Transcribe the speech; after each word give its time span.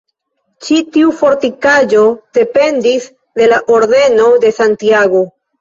Ĉi 0.67 0.77
tiu 0.95 1.11
fortikaĵo 1.19 2.01
dependis 2.39 3.05
de 3.43 3.51
la 3.53 3.63
Ordeno 3.77 4.31
de 4.47 4.57
Santiago. 4.61 5.27